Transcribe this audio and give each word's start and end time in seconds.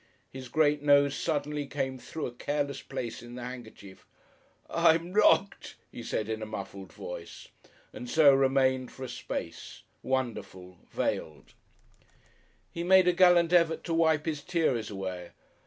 His 0.31 0.49
great 0.49 0.81
nose 0.81 1.15
suddenly 1.15 1.67
came 1.67 1.99
through 1.99 2.25
a 2.25 2.31
careless 2.31 2.81
place 2.81 3.21
in 3.21 3.35
the 3.35 3.43
handkerchief. 3.43 4.07
"I'm 4.67 5.11
knocked," 5.11 5.75
he 5.91 6.01
said 6.01 6.27
in 6.27 6.41
a 6.41 6.45
muffled 6.47 6.91
voice, 6.91 7.49
and 7.93 8.09
so 8.09 8.33
remained 8.33 8.91
for 8.91 9.03
a 9.03 9.07
space 9.07 9.83
wonderful 10.01 10.79
veiled. 10.89 11.53
He 12.71 12.81
made 12.81 13.07
a 13.07 13.13
gallant 13.13 13.53
effort 13.53 13.83
to 13.83 13.93
wipe 13.93 14.25
his 14.25 14.41
tears 14.41 14.89
away. 14.89 15.33